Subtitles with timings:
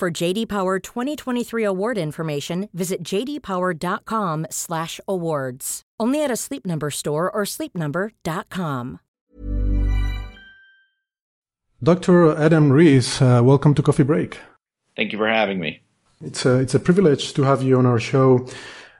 [0.00, 5.82] For JD Power 2023 award information, visit jdpower.com/awards.
[6.00, 9.00] Only at a Sleep Number store or sleepnumber.com.
[11.82, 12.34] Dr.
[12.34, 14.38] Adam Riess, uh, welcome to Coffee Break.
[14.96, 15.82] Thank you for having me.
[16.22, 18.48] It's a, it's a privilege to have you on our show.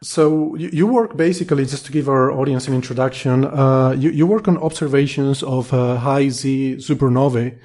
[0.02, 4.26] So you, you work basically, just to give our audience an introduction, uh, you, you
[4.26, 7.56] work on observations of uh, high Z supernovae,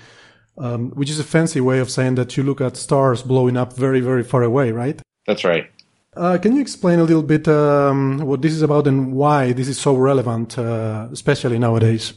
[0.58, 3.74] um, which is a fancy way of saying that you look at stars blowing up
[3.74, 5.02] very, very far away, right?
[5.28, 5.70] That's right.
[6.16, 9.68] Uh, can you explain a little bit um, what this is about and why this
[9.68, 12.14] is so relevant, uh, especially nowadays?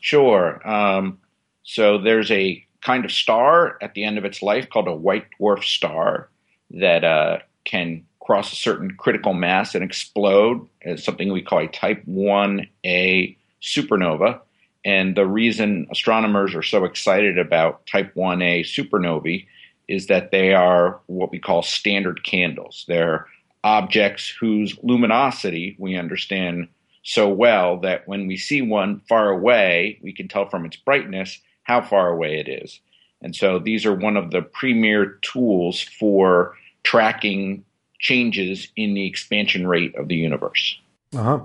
[0.00, 0.66] Sure.
[0.68, 1.18] Um,
[1.64, 5.26] so there's a kind of star at the end of its life called a white
[5.38, 6.28] dwarf star
[6.70, 11.66] that uh, can cross a certain critical mass and explode as something we call a
[11.66, 14.40] type 1a supernova.
[14.84, 19.46] And the reason astronomers are so excited about type 1a supernovae
[19.88, 22.84] is that they are what we call standard candles.
[22.88, 23.26] They're
[23.62, 26.68] objects whose luminosity we understand
[27.02, 31.38] so well that when we see one far away, we can tell from its brightness
[31.64, 32.80] how far away it is.
[33.22, 37.64] And so these are one of the premier tools for tracking
[37.98, 40.78] changes in the expansion rate of the universe.
[41.14, 41.40] Uh-huh.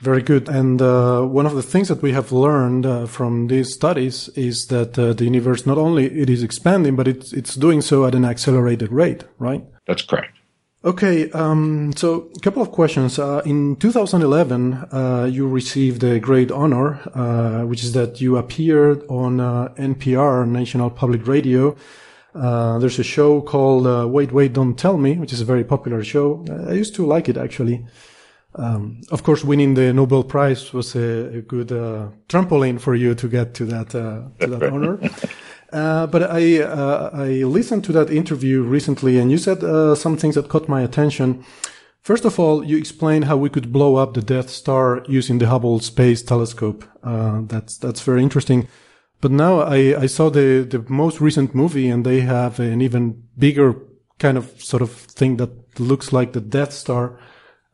[0.00, 0.48] Very good.
[0.48, 4.66] And uh, one of the things that we have learned uh, from these studies is
[4.66, 8.14] that uh, the universe not only it is expanding, but it's it's doing so at
[8.14, 9.64] an accelerated rate, right?
[9.86, 10.32] That's correct.
[10.84, 13.18] Okay, um, so a couple of questions.
[13.18, 19.02] Uh, in 2011, uh, you received a great honor, uh, which is that you appeared
[19.08, 19.38] on
[19.76, 21.74] NPR, National Public Radio,
[22.36, 25.64] uh, there's a show called uh, Wait, Wait, Don't Tell Me, which is a very
[25.64, 26.44] popular show.
[26.68, 27.86] I used to like it actually.
[28.56, 33.14] Um, of course, winning the Nobel Prize was a, a good uh, trampoline for you
[33.14, 34.98] to get to that uh, to that honor.
[35.72, 39.60] Uh, but I uh, I listened to that interview recently, and you said
[39.96, 41.44] some things that caught my attention.
[42.00, 45.48] First of all, you explained how we could blow up the Death Star using the
[45.48, 46.84] Hubble Space Telescope.
[47.02, 48.68] that's that's very interesting.
[49.20, 53.22] But now I, I saw the, the most recent movie and they have an even
[53.38, 53.74] bigger
[54.18, 57.18] kind of sort of thing that looks like the Death Star.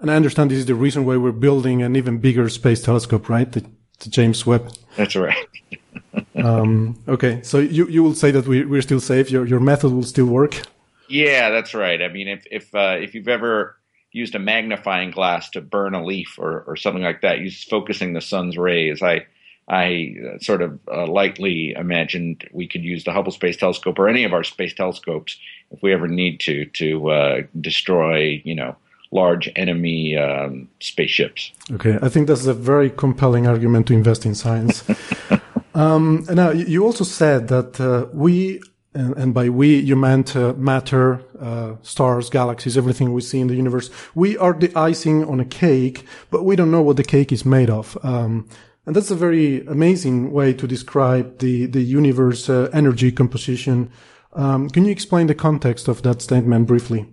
[0.03, 3.29] And I understand this is the reason why we're building an even bigger space telescope,
[3.29, 3.51] right?
[3.51, 3.65] The,
[4.01, 4.73] the James Webb.
[4.97, 5.47] That's right.
[6.35, 7.41] um, okay.
[7.43, 9.31] So you, you will say that we, we're still safe.
[9.31, 10.61] Your, your method will still work.
[11.09, 12.03] Yeah, that's right.
[12.03, 13.77] I mean, if, if, uh, if you've ever
[14.11, 18.13] used a magnifying glass to burn a leaf or, or something like that, use focusing
[18.13, 19.03] the sun's rays.
[19.03, 19.27] I,
[19.69, 24.09] I uh, sort of uh, lightly imagined we could use the Hubble Space Telescope or
[24.09, 25.39] any of our space telescopes
[25.71, 28.77] if we ever need to to uh, destroy, you know,
[29.13, 31.53] large enemy um, spaceships.
[31.71, 34.83] Okay, I think that's a very compelling argument to invest in science.
[35.75, 38.61] um, now, you also said that uh, we,
[38.95, 43.49] and, and, by we you meant uh, matter, uh, stars, galaxies, everything we see in
[43.49, 43.91] the universe.
[44.15, 47.45] We are the icing on a cake, but we don't know what the cake is
[47.45, 47.97] made of.
[48.03, 48.49] Um,
[48.85, 53.91] and that's a very amazing way to describe the, the universe uh, energy composition.
[54.33, 57.07] Um, can you explain the context of that statement briefly?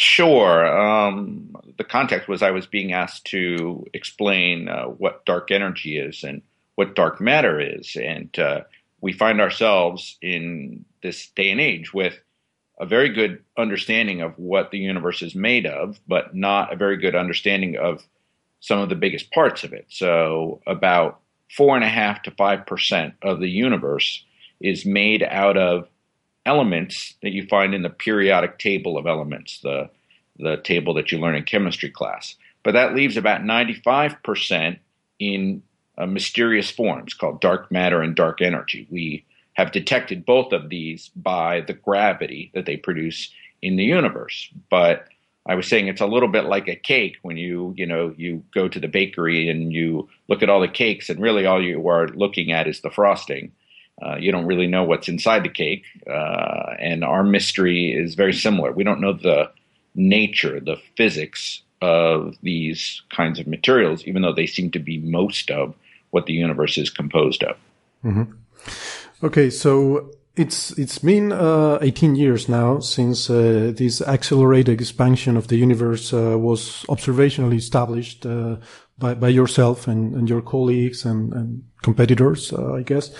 [0.00, 0.64] Sure.
[0.64, 6.22] Um, the context was I was being asked to explain uh, what dark energy is
[6.22, 6.40] and
[6.76, 7.96] what dark matter is.
[8.00, 8.60] And uh,
[9.00, 12.16] we find ourselves in this day and age with
[12.78, 16.96] a very good understanding of what the universe is made of, but not a very
[16.96, 18.06] good understanding of
[18.60, 19.86] some of the biggest parts of it.
[19.88, 21.18] So about
[21.56, 24.24] four and a half to five percent of the universe
[24.60, 25.88] is made out of
[26.48, 29.90] elements that you find in the periodic table of elements, the
[30.38, 32.36] the table that you learn in chemistry class.
[32.62, 34.78] But that leaves about 95%
[35.18, 35.62] in
[35.96, 38.86] uh, mysterious forms called dark matter and dark energy.
[38.88, 39.24] We
[39.54, 44.48] have detected both of these by the gravity that they produce in the universe.
[44.70, 45.08] But
[45.44, 48.44] I was saying it's a little bit like a cake when you, you know, you
[48.54, 51.88] go to the bakery and you look at all the cakes and really all you
[51.88, 53.50] are looking at is the frosting.
[54.00, 55.84] Uh, you don't really know what's inside the cake.
[56.06, 58.72] Uh, and our mystery is very similar.
[58.72, 59.50] We don't know the
[59.94, 65.50] nature, the physics of these kinds of materials, even though they seem to be most
[65.50, 65.74] of
[66.10, 67.56] what the universe is composed of.
[68.04, 68.32] Mm-hmm.
[69.24, 75.48] Okay, so it's it's been uh, 18 years now since uh, this accelerated expansion of
[75.48, 78.56] the universe uh, was observationally established uh,
[78.98, 83.10] by, by yourself and, and your colleagues and, and competitors, uh, I guess.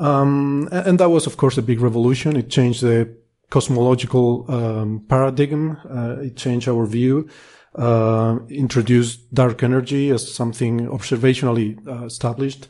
[0.00, 2.36] Um, and, that was, of course, a big revolution.
[2.36, 3.14] It changed the
[3.50, 5.76] cosmological um, paradigm.
[5.88, 7.28] Uh, it changed our view.
[8.48, 12.68] introduced dark energy as something observationally established.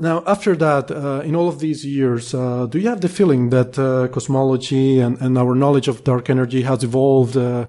[0.00, 3.50] Now, after that, uh, in all of these years, uh, do you have the feeling
[3.50, 7.66] that uh, cosmology and, and, our knowledge of dark energy has evolved uh,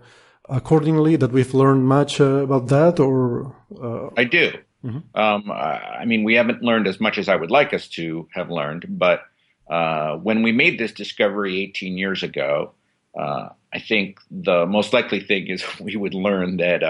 [0.47, 1.15] accordingly?
[1.15, 4.09] That we've learned much uh, about that, or uh?
[4.15, 4.51] I do.
[4.84, 5.20] Mm-hmm.
[5.20, 8.50] Um, I mean, we haven't learned as much as I would like us to have
[8.50, 9.24] learned, but
[9.68, 12.74] when we made this discovery 18 years ago,
[13.18, 16.81] I think the most likely thing is we would learn that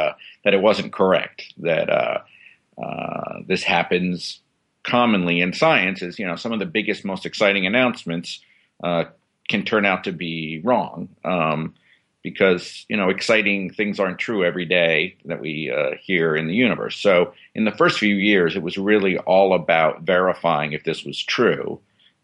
[0.44, 1.54] that it wasn't correct.
[1.58, 2.24] That
[3.48, 4.42] this happens
[4.84, 8.40] commonly in science is, you know, some of the biggest, most exciting announcements
[8.84, 9.06] uh,
[9.48, 11.76] can turn out to be wrong um,
[12.30, 16.54] because, you know, exciting things aren't true every day that we uh, hear in the
[16.54, 16.96] universe.
[16.98, 21.24] So in the first few years, it was really all about verifying if this was
[21.24, 21.80] true.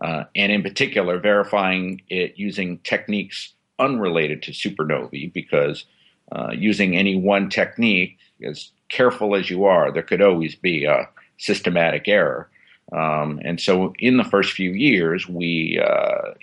[0.06, 5.86] Uh, and in particular, verifying it using techniques unrelated to supernovae, because
[6.31, 11.10] uh, using any one technique, as careful as you are, there could always be a
[11.38, 12.50] systematic error.
[12.92, 16.34] Um, and so, in the first few years, we uh,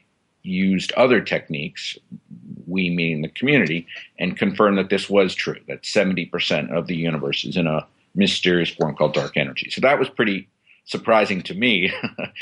[0.43, 1.97] used other techniques,
[2.67, 3.87] we meaning the community,
[4.19, 8.71] and confirmed that this was true, that 70% of the universe is in a mysterious
[8.71, 9.71] form called dark energy.
[9.71, 10.49] So, that was pretty
[10.85, 11.89] surprising to me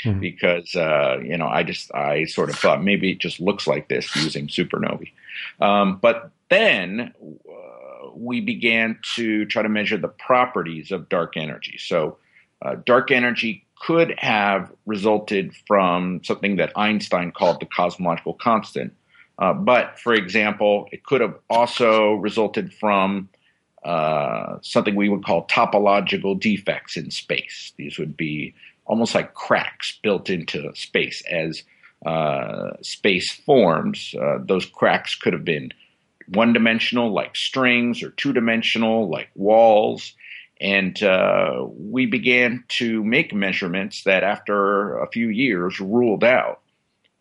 [0.03, 0.19] mm-hmm.
[0.19, 3.87] because, uh, you know, I just, I sort of thought maybe it just looks like
[3.87, 5.11] this using supernovae.
[5.59, 11.77] Um, but then, uh, we began to try to measure the properties of dark energy.
[11.77, 12.17] So,
[12.61, 18.93] uh, dark energy could have resulted from something that Einstein called the cosmological constant.
[19.41, 23.27] Uh, but, for example, it could have also resulted from
[23.83, 27.73] uh, something we would call topological defects in space.
[27.75, 28.53] These would be
[28.85, 31.63] almost like cracks built into space as
[32.05, 34.13] uh, space forms.
[34.13, 35.71] Uh, those cracks could have been
[36.27, 40.13] one dimensional, like strings, or two dimensional, like walls.
[40.59, 46.61] And uh, we began to make measurements that, after a few years, ruled out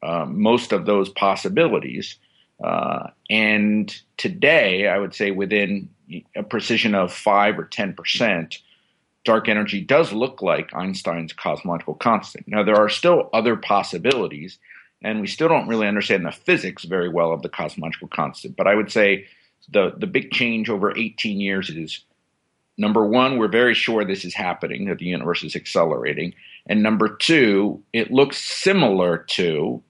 [0.02, 2.16] uh, most of those possibilities.
[2.62, 5.88] Uh, and today, I would say within
[6.36, 8.58] a precision of 5 or 10%,
[9.24, 12.46] dark energy does look like Einstein's cosmological constant.
[12.48, 14.58] Now, there are still other possibilities,
[15.02, 18.56] and we still don't really understand the physics very well of the cosmological constant.
[18.56, 19.26] But I would say
[19.70, 22.04] the, the big change over 18 years is
[22.80, 26.32] Number one, we're very sure this is happening, that the universe is accelerating.
[26.66, 29.82] And number two, it looks similar to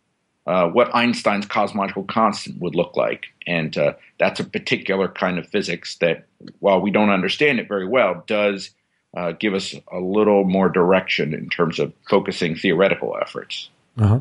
[0.47, 3.27] uh, what Einstein's cosmological constant would look like.
[3.47, 6.27] And uh, that's a particular kind of physics that,
[6.61, 8.71] while we don't understand it very well, does
[9.17, 13.71] uh, give us a little more direction in terms of focusing theoretical efforts.
[13.99, 14.21] Uh-huh.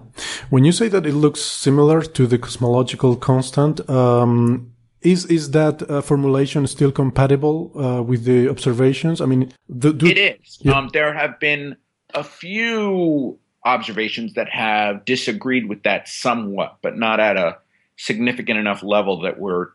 [0.49, 5.89] When you say that it looks similar to the cosmological constant, um, is is that
[5.89, 9.21] uh, formulation still compatible uh, with the observations?
[9.21, 10.57] I mean, the, do, it is.
[10.61, 10.73] Yeah.
[10.73, 11.77] Um, there have been
[12.13, 17.57] a few observations that have disagreed with that somewhat, but not at a
[17.97, 19.67] significant enough level that we're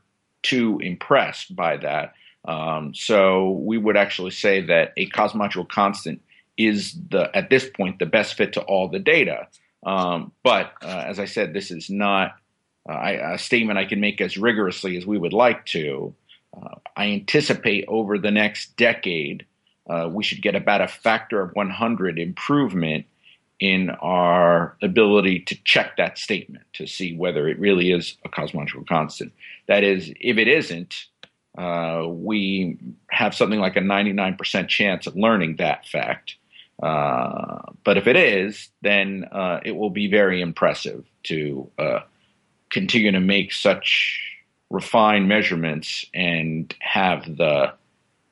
[0.42, 2.14] too impressed by that.
[2.46, 6.20] Um, so we would actually say that a cosmological constant
[6.56, 9.48] is the at this point the best fit to all the data.
[9.84, 12.36] Um, but uh, as I said, this is not
[12.86, 16.14] a statement I can make as rigorously as we would like to.
[16.55, 19.46] Uh, I anticipate over the next decade,
[19.88, 23.06] uh, we should get about a factor of 100 improvement
[23.61, 28.84] in our ability to check that statement to see whether it really is a cosmological
[28.84, 29.32] constant.
[29.69, 30.94] That is, if it isn't,
[31.56, 32.77] uh, we
[33.11, 36.37] have something like a 99% chance of learning that fact.
[36.82, 42.01] Uh, but if it is, then uh, it will be very impressive to uh,
[42.70, 44.20] continue to make such
[44.70, 47.73] refined measurements and have the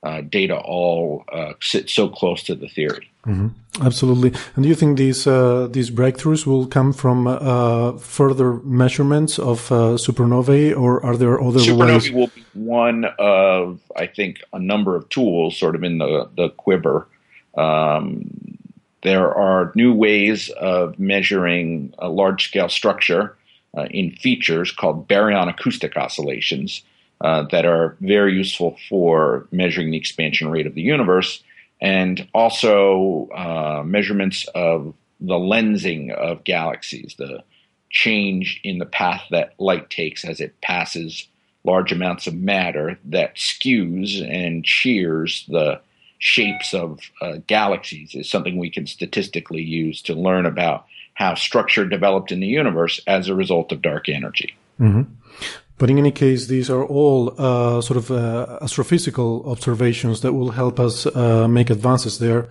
[0.02, 3.08] uh, data all uh, sit so close to the theory.
[3.26, 3.86] Mm-hmm.
[3.86, 4.32] Absolutely.
[4.56, 9.70] And do you think these uh, these breakthroughs will come from uh, further measurements of
[9.70, 12.10] uh, supernovae, or are there other supernovae ways?
[12.10, 16.48] will be one of, I think, a number of tools sort of in the the
[16.50, 17.06] quiver.
[17.54, 18.28] Um,
[19.02, 23.36] there are new ways of measuring a large scale structure
[23.76, 26.82] uh, in features called baryon acoustic oscillations
[27.22, 31.42] uh, that are very useful for measuring the expansion rate of the universe
[31.80, 37.42] and also uh, measurements of the lensing of galaxies, the
[37.90, 41.28] change in the path that light takes as it passes
[41.64, 45.80] large amounts of matter that skews and shears the
[46.18, 51.84] shapes of uh, galaxies is something we can statistically use to learn about how structure
[51.84, 54.54] developed in the universe as a result of dark energy.
[54.80, 55.12] Mm-hmm.
[55.82, 60.52] But in any case, these are all uh, sort of uh, astrophysical observations that will
[60.52, 62.46] help us uh, make advances there.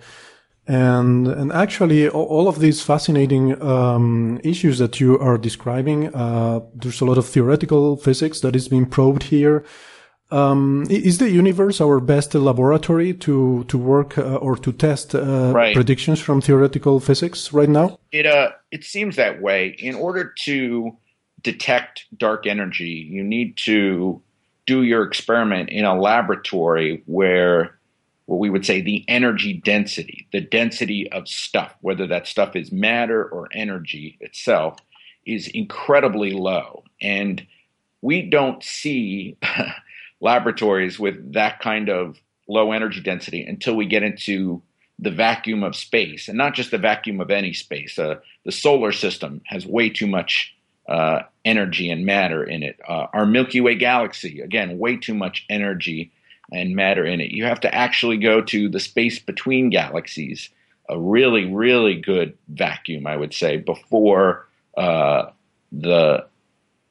[0.66, 7.00] And and actually, all of these fascinating um, issues that you are describing, uh, there's
[7.00, 9.64] a lot of theoretical physics that is being probed here.
[10.30, 15.52] Um, is the universe our best laboratory to to work uh, or to test uh,
[15.54, 15.74] right.
[15.74, 17.98] predictions from theoretical physics right now?
[18.10, 19.74] It uh, it seems that way.
[19.78, 20.98] In order to
[21.42, 24.22] detect dark energy, you need to
[24.66, 27.78] do your experiment in a laboratory where
[28.26, 32.70] what we would say the energy density, the density of stuff, whether that stuff is
[32.70, 34.78] matter or energy itself,
[35.26, 36.84] is incredibly low.
[37.00, 37.44] And
[38.00, 39.36] we don't see
[40.20, 42.18] laboratories with that kind of
[42.48, 44.62] low energy density until we get into
[44.98, 47.98] the vacuum of space, and not just the vacuum of any space.
[47.98, 50.54] Uh, the solar system has way too much
[50.88, 52.78] uh, energy and matter in it.
[52.86, 56.12] Uh, our Milky Way galaxy, again, way too much energy
[56.52, 57.30] and matter in it.
[57.30, 60.50] You have to actually go to the space between galaxies,
[60.88, 64.46] a really, really good vacuum, I would say, before
[64.76, 65.30] uh,
[65.70, 66.26] the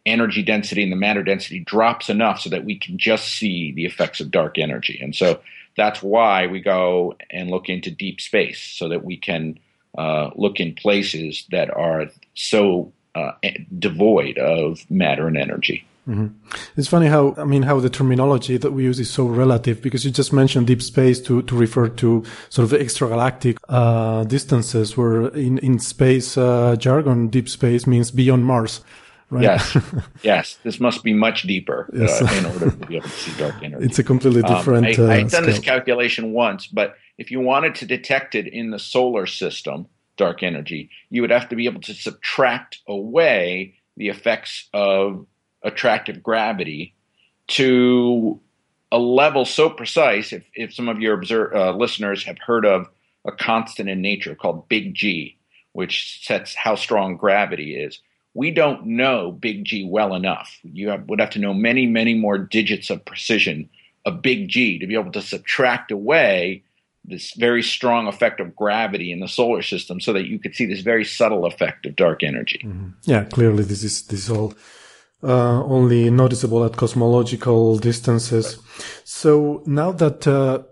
[0.06, 3.86] energy density and the matter density drops enough so that we can just see the
[3.86, 5.00] effects of dark energy.
[5.02, 5.42] And so
[5.78, 9.60] that's why we go and look into deep space so that we can
[9.98, 13.32] uh, look in places that are so uh,
[13.78, 15.86] devoid of matter and energy.
[16.08, 16.28] Mm-hmm.
[16.78, 20.04] It's funny how I mean how the terminology that we use is so relative because
[20.04, 25.28] you just mentioned deep space to to refer to sort of extragalactic uh, distances, where
[25.28, 28.82] in in space uh, jargon, deep space means beyond Mars.
[29.30, 29.44] Right?
[29.44, 29.78] Yes,
[30.24, 30.58] yes.
[30.64, 32.22] This must be much deeper uh, yes.
[32.22, 33.86] uh, in order to be able to see dark energy.
[33.86, 35.00] It's a completely different.
[35.00, 38.48] Um, I, have uh, done this calculation once, but if you wanted to detect it
[38.48, 39.88] in the solar system,
[40.22, 45.26] dark energy, you would have to be able to subtract away the effects of
[45.64, 46.94] attractive gravity
[47.48, 48.40] to
[48.92, 50.34] a level so precise.
[50.34, 51.18] If, if some of your
[51.56, 52.88] uh, listeners have heard of
[53.26, 55.38] a constant in nature called Big G,
[55.74, 58.00] which sets how strong gravity is
[58.34, 60.58] we don't know big G well enough.
[60.64, 63.70] You have, would have to know many, many more digits of precision
[64.06, 66.64] of big G to be able to subtract away
[67.04, 70.66] this very strong effect of gravity in the solar system so that you could see
[70.66, 72.62] this very subtle effect of dark energy.
[72.64, 72.90] Mm-hmm.
[73.04, 74.54] Yeah, clearly this is this is all
[75.24, 78.58] uh, only noticeable at cosmological distances.
[79.04, 80.64] So now that uh,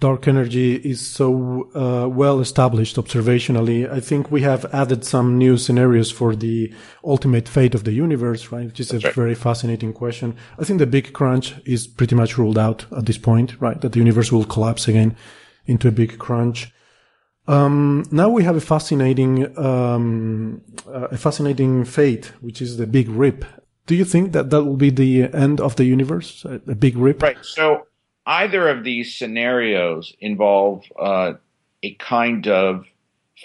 [0.00, 5.56] dark energy is so uh, well established observationally, I think we have added some new
[5.56, 6.72] scenarios for the
[7.04, 8.66] ultimate fate of the universe, right?
[8.66, 9.14] Which is That's a right.
[9.14, 10.36] very fascinating question.
[10.58, 13.80] I think the big crunch is pretty much ruled out at this point, right?
[13.80, 15.16] That the universe will collapse again
[15.66, 16.72] into a big crunch.
[17.48, 23.08] Um, now we have a fascinating, um, uh, a fascinating fate, which is the big
[23.08, 23.44] rip.
[23.86, 26.96] Do you think that that will be the end of the universe, a, a big
[26.96, 27.22] rip?
[27.22, 27.36] Right.
[27.42, 27.86] So
[28.26, 31.34] either of these scenarios involve uh,
[31.82, 32.86] a kind of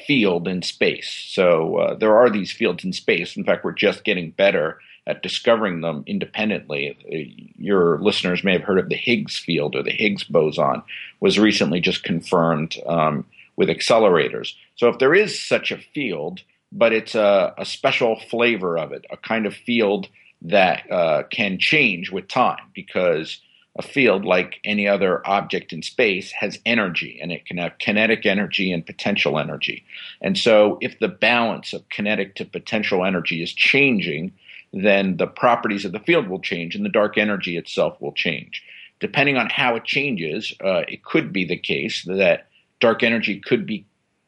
[0.08, 1.10] field in space.
[1.10, 3.38] So uh, there are these fields in space.
[3.38, 4.80] In fact, we're just getting better
[5.12, 7.54] at discovering them independently.
[7.58, 10.82] Your listeners may have heard of the Higgs field or the Higgs boson
[11.20, 13.26] was recently just confirmed um,
[13.58, 14.54] with accelerators.
[14.78, 16.42] So if there is such a field,
[16.72, 20.08] but it's a, a special flavor of it, a kind of field
[20.44, 23.42] that uh, can change with time because
[23.78, 28.26] a field, like any other object in space, has energy and it can have kinetic
[28.26, 29.84] energy and potential energy.
[30.22, 34.34] And so, if the balance of kinetic to potential energy is changing,
[34.74, 38.64] then the properties of the field will change and the dark energy itself will change.
[39.00, 42.48] Depending on how it changes, uh, it could be the case that
[42.80, 43.86] dark energy could be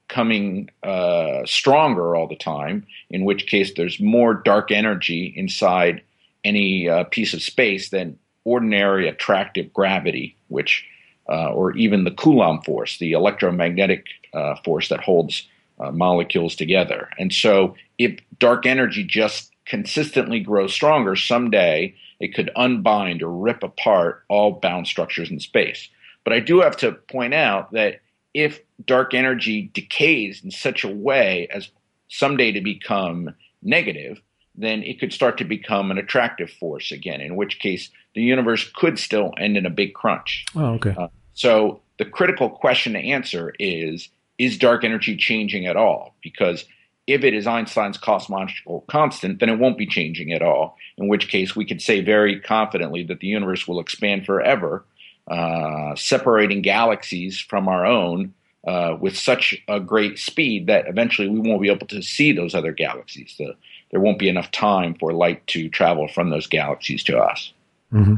[0.10, 6.02] coming uh, stronger all the time, in which case there's more dark energy inside
[6.44, 10.86] any uh, piece of space than ordinary attractive gravity, which,
[11.30, 15.48] uh, or even the Coulomb force, the electromagnetic uh, force that holds
[15.80, 17.10] uh, molecules together.
[17.18, 23.63] And so, if dark energy just consistently grow stronger, someday it could unbind or rip
[23.63, 25.89] apart all bound structures in space.
[26.24, 28.01] But I do have to point out that
[28.34, 31.70] if dark energy decays in such a way as
[32.08, 34.22] someday to become negative,
[34.55, 38.70] then it could start to become an attractive force again, in which case the universe
[38.75, 40.46] could still end in a big crunch.
[40.55, 40.96] Oh, okay.
[40.98, 46.15] Uh, so the critical question to answer is is dark energy changing at all?
[46.24, 46.65] Because
[47.08, 50.78] if it is Einstein's cosmological constant, then it won't be changing at all.
[50.98, 54.86] In which case, we could say very confidently that the universe will expand forever,
[55.30, 58.34] uh, separating galaxies from our own
[58.66, 62.56] uh, with such a great speed that eventually we won't be able to see those
[62.56, 63.36] other galaxies.
[63.38, 63.56] The,
[63.92, 67.52] there won't be enough time for light to travel from those galaxies to us.
[67.92, 68.16] Mm-hmm.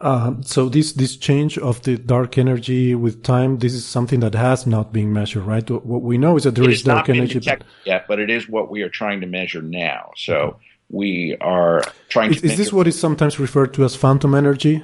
[0.00, 4.34] Uh, so this this change of the dark energy with time, this is something that
[4.34, 5.68] has not been measured, right?
[5.70, 7.62] What we know is that there it is dark energy but...
[7.84, 10.10] yet, but it is what we are trying to measure now.
[10.16, 12.46] So we are trying is, to.
[12.46, 14.82] Is this what is sometimes referred to as phantom energy?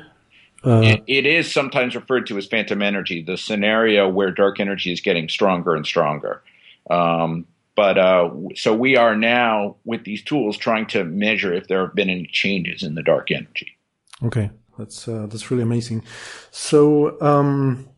[0.63, 4.93] Uh, it, it is sometimes referred to as phantom energy, the scenario where dark energy
[4.93, 6.43] is getting stronger and stronger.
[6.91, 11.87] Um, but uh, so we are now with these tools trying to measure if there
[11.87, 13.79] have been any changes in the dark energy.
[14.23, 14.51] Okay.
[14.79, 16.03] That's uh, that's really amazing.
[16.51, 17.89] So um,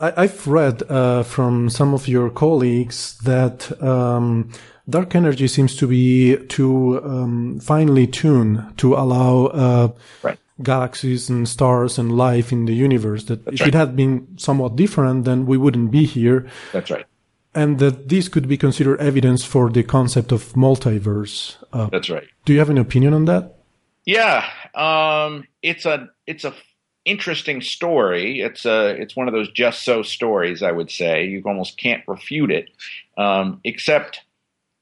[0.00, 4.50] I, have read uh, from some of your colleagues that um,
[4.88, 9.88] dark energy seems to be too um, finely tuned to allow uh,
[10.22, 10.38] right.
[10.62, 13.24] galaxies and stars and life in the universe.
[13.24, 13.68] That that's if right.
[13.68, 16.48] it had been somewhat different, then we wouldn't be here.
[16.72, 17.06] That's right.
[17.54, 21.56] And that this could be considered evidence for the concept of multiverse.
[21.72, 22.28] Uh, that's right.
[22.44, 23.59] Do you have an opinion on that?
[24.10, 26.52] Yeah, um, it's a it's a
[27.04, 28.40] interesting story.
[28.40, 30.64] It's a it's one of those just so stories.
[30.64, 32.70] I would say you almost can't refute it,
[33.16, 34.22] um, except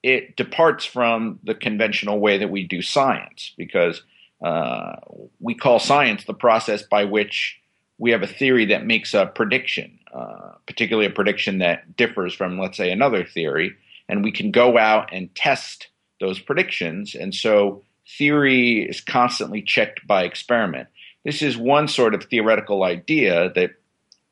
[0.02, 4.02] it departs from the conventional way that we do science because
[4.42, 4.94] uh,
[5.40, 7.58] we call science the process by which
[7.99, 12.58] we have a theory that makes a prediction, uh, particularly a prediction that differs from,
[12.58, 13.76] let's say, another theory,
[14.08, 17.14] and we can go out and test those predictions.
[17.14, 17.82] And so
[18.16, 20.88] theory is constantly checked by experiment.
[21.24, 23.72] This is one sort of theoretical idea that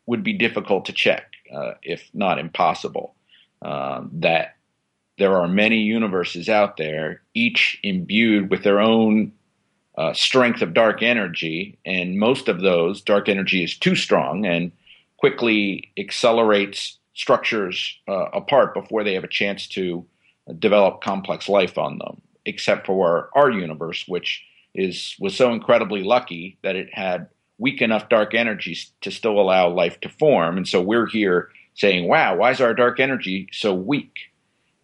[0.06, 3.14] would be difficult to check, uh, if not impossible.
[3.62, 4.56] Um, that
[5.18, 9.32] there are many universes out there, each imbued with their own
[9.96, 14.72] uh, strength of dark energy, and most of those, dark energy is too strong and
[15.16, 20.04] quickly accelerates structures uh, apart before they have a chance to
[20.58, 26.58] develop complex life on them except for our universe, which is was so incredibly lucky
[26.62, 27.28] that it had
[27.58, 30.56] weak enough dark energies to still allow life to form.
[30.56, 34.32] And so we're here saying, "Wow, why is our dark energy so weak?"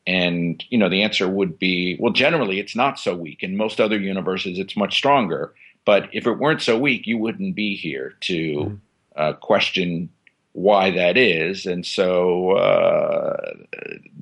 [0.07, 3.42] And you know, the answer would be, well, generally it's not so weak.
[3.42, 5.55] In most other universes, it's much stronger.
[5.85, 8.75] But if it weren't so weak, you wouldn't be here to mm-hmm.
[9.16, 10.11] uh, question
[10.53, 11.66] why that is.
[11.66, 13.55] And so uh,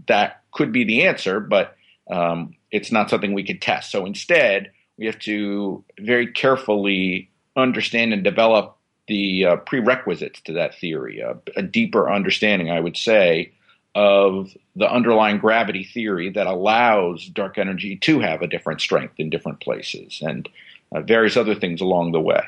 [0.07, 1.76] that could be the answer, but
[2.11, 3.90] um, it's not something we could test.
[3.90, 8.77] So instead, we have to very carefully understand and develop
[9.09, 13.53] the uh, prerequisites to that theory, uh, a deeper understanding, I would say,
[13.94, 19.31] of the underlying gravity theory that allows dark energy to have a different strength in
[19.31, 20.49] different places and
[20.92, 22.42] uh, various other things along the way.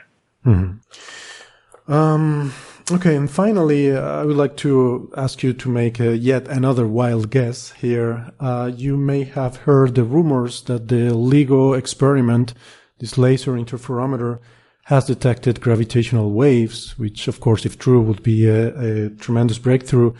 [0.46, 1.92] Mm-hmm.
[1.92, 2.52] Um,
[2.92, 6.86] Okay, and finally, uh, I would like to ask you to make uh, yet another
[6.86, 8.30] wild guess here.
[8.38, 12.52] Uh, you may have heard the rumors that the LIGO experiment,
[12.98, 14.40] this laser interferometer,
[14.84, 20.12] has detected gravitational waves, which, of course, if true, would be a, a tremendous breakthrough.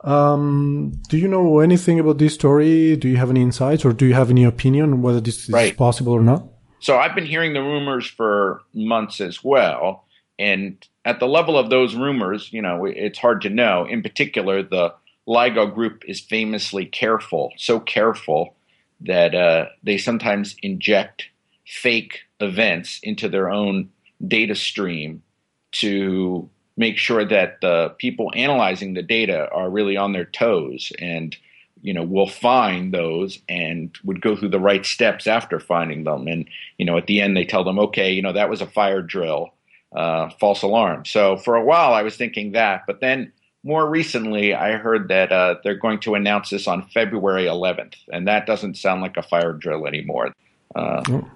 [0.00, 2.96] Um, do you know anything about this story?
[2.96, 5.50] Do you have any insights, or do you have any opinion on whether this is
[5.50, 5.76] right.
[5.76, 6.48] possible or not?
[6.80, 10.07] So I've been hearing the rumors for months as well.
[10.38, 13.86] And at the level of those rumors, you know, it's hard to know.
[13.86, 14.94] In particular, the
[15.26, 18.54] LIGO group is famously careful, so careful
[19.00, 21.26] that uh, they sometimes inject
[21.66, 23.90] fake events into their own
[24.26, 25.22] data stream
[25.70, 31.36] to make sure that the people analyzing the data are really on their toes and
[31.82, 36.26] you know will find those and would go through the right steps after finding them
[36.26, 36.48] and
[36.78, 39.02] you know at the end they tell them okay you know that was a fire
[39.02, 39.52] drill
[39.94, 41.04] uh, false alarm.
[41.04, 43.32] So for a while, I was thinking that, but then
[43.64, 48.28] more recently, I heard that uh, they're going to announce this on February 11th, and
[48.28, 50.32] that doesn't sound like a fire drill anymore.
[50.74, 51.30] Uh, oh.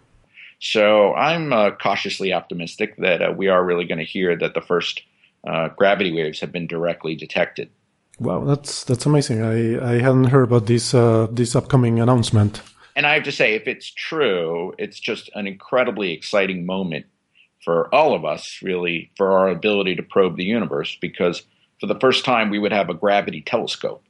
[0.60, 4.60] So I'm uh, cautiously optimistic that uh, we are really going to hear that the
[4.60, 5.02] first
[5.44, 7.68] uh, gravity waves have been directly detected.
[8.20, 9.42] Wow, that's that's amazing.
[9.42, 12.62] I, I hadn't heard about this uh, this upcoming announcement.
[12.94, 17.06] And I have to say, if it's true, it's just an incredibly exciting moment
[17.64, 21.42] for all of us, really, for our ability to probe the universe, because
[21.80, 24.04] for the first time we would have a gravity telescope.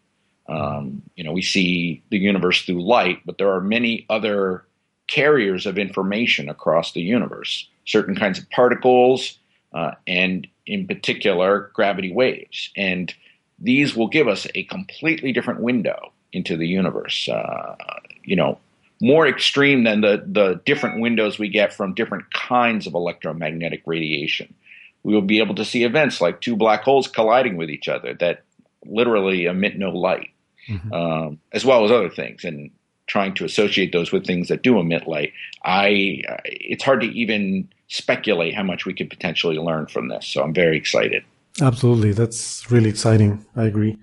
[0.48, 4.64] Um, you know, we see the universe through light, but there are many other
[5.06, 9.38] carriers of information across the universe, certain kinds of particles,
[9.72, 12.70] uh, and in particular, gravity waves.
[12.76, 13.12] And
[13.58, 17.28] these will give us a completely different window into the universe.
[17.28, 17.76] Uh,
[18.24, 18.58] you know,
[19.02, 24.54] more extreme than the, the different windows we get from different kinds of electromagnetic radiation.
[25.02, 28.14] We will be able to see events like two black holes colliding with each other
[28.20, 28.44] that
[28.86, 30.30] literally emit no light,
[30.68, 30.92] mm-hmm.
[30.92, 32.44] um, as well as other things.
[32.44, 32.70] And
[33.08, 35.32] trying to associate those with things that do emit light,
[35.64, 40.28] I it's hard to even speculate how much we could potentially learn from this.
[40.28, 41.24] So I'm very excited.
[41.60, 43.44] Absolutely, that's really exciting.
[43.56, 43.98] I agree.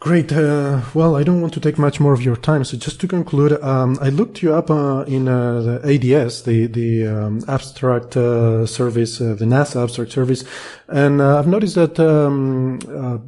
[0.00, 0.32] Great.
[0.32, 2.64] Uh, well, I don't want to take much more of your time.
[2.64, 6.68] So just to conclude, um, I looked you up uh, in uh, the ADS, the
[6.68, 10.42] the um, abstract uh, service, uh, the NASA abstract service,
[10.88, 12.78] and uh, I've noticed that um,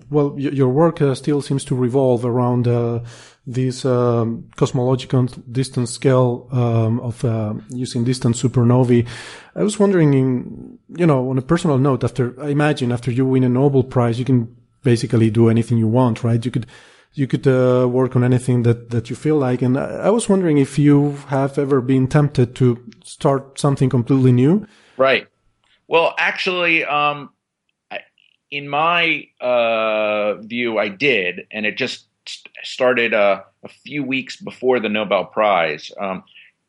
[0.08, 2.64] well, y- your work still seems to revolve around
[3.46, 7.22] this um, cosmological distance scale um, of
[7.68, 9.06] using distant supernovae.
[9.54, 13.26] I was wondering, in, you know, on a personal note, after I imagine after you
[13.26, 16.44] win a Nobel Prize, you can basically do anything you want, right?
[16.44, 16.66] You could,
[17.14, 19.62] you could uh, work on anything that, that you feel like.
[19.62, 24.66] And I, was wondering if you have ever been tempted to start something completely new.
[24.96, 25.26] Right.
[25.88, 27.30] Well, actually, um,
[28.50, 32.06] in my uh, view, I did, and it just
[32.62, 35.90] started uh, a few weeks before the Nobel Prize.
[35.98, 36.24] Um,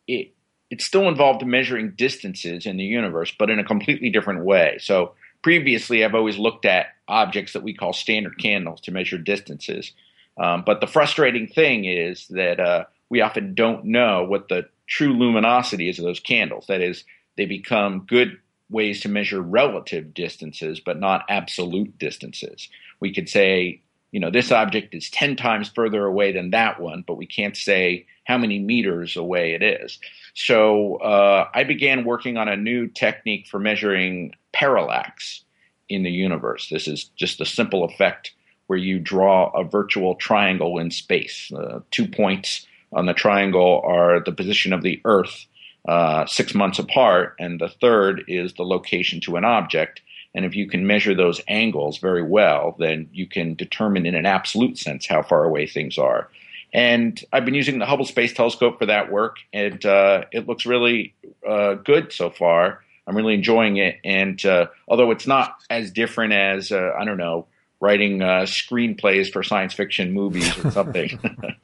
[0.08, 0.34] it
[0.70, 4.78] it still involved measuring distances in the universe, but in a completely different way.
[4.80, 9.92] So previously, I've always looked at objects that we call standard candles to measure distances.
[10.38, 15.14] Um, but the frustrating thing is that uh, we often don't know what the true
[15.14, 16.66] luminosity is of those candles.
[16.68, 17.04] That is,
[17.38, 22.70] they become good ways to measure relative distances, but not absolute distances.
[23.00, 27.04] We could say, you know, this object is 10 times further away than that one,
[27.06, 30.00] but we can't say how many meters away it is.
[30.34, 35.44] So uh, I began working on a new technique for measuring parallax
[35.90, 36.70] in the universe.
[36.70, 38.34] This is just a simple effect
[38.68, 41.52] where you draw a virtual triangle in space.
[41.52, 45.46] Uh, two points on the triangle are the position of the Earth
[45.88, 50.02] uh, six months apart, and the third is the location to an object.
[50.34, 54.26] And if you can measure those angles very well, then you can determine in an
[54.26, 56.30] absolute sense how far away things are.
[56.74, 60.66] And I've been using the Hubble Space Telescope for that work, and uh, it looks
[60.66, 61.14] really
[61.48, 62.82] uh, good so far.
[63.08, 64.00] I'm really enjoying it.
[64.04, 67.48] And uh, although it's not as different as uh, I don't know
[67.80, 71.20] writing uh, screenplays for science fiction movies or something,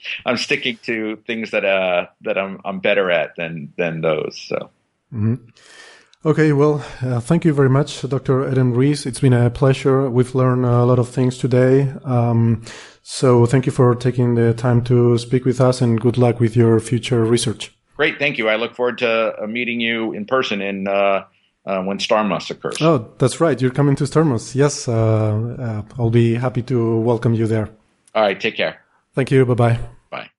[0.26, 4.38] I'm sticking to things that uh, that I'm I'm better at than than those.
[4.48, 4.70] So.
[5.14, 5.36] Mm-hmm.
[6.26, 8.46] Okay, well, uh, thank you very much, Dr.
[8.46, 9.06] Adam Riess.
[9.06, 10.10] It's been a pleasure.
[10.10, 11.94] We've learned a lot of things today.
[12.04, 12.66] Um,
[13.04, 16.58] so thank you for taking the time to speak with us and good luck with
[16.58, 17.79] your future research.
[18.00, 18.48] Great, thank you.
[18.48, 21.26] I look forward to uh, meeting you in person in uh,
[21.66, 22.78] uh, when Starmus occurs.
[22.80, 23.60] Oh, that's right.
[23.60, 24.56] You're coming to Starmus.
[24.56, 27.68] Yes, uh, uh, I'll be happy to welcome you there.
[28.16, 28.80] All right, take care.
[29.16, 29.46] Thank you.
[29.46, 29.80] Bye bye.
[30.10, 30.30] Bye.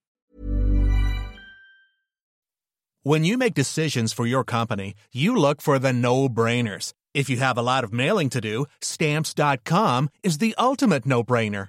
[3.03, 6.94] When you make decisions for your company, you look for the no-brainers.
[7.12, 11.68] If you have a lot of mailing to do, stamps.com is the ultimate no-brainer.